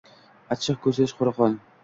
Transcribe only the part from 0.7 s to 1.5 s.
koʻzyosh. Qora